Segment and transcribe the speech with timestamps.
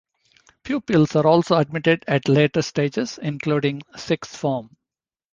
[0.63, 4.75] Pupils are also admitted at later stages, including sixth form.